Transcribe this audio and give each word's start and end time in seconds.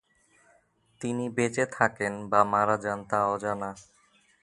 তিনি 1.01 1.25
বেঁচে 1.29 1.65
থাকেন 1.71 2.13
বা 2.31 2.41
মারা 2.43 2.75
যান 2.77 2.99
তা 3.09 3.19
অজানা। 3.25 3.69